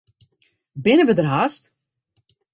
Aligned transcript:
Binne 0.83 1.03
wy 1.07 1.15
der 1.17 1.29
hast? 1.33 1.63